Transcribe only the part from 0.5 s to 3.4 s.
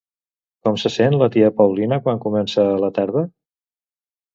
Com se sent la tia Paulina quan comença la tarda?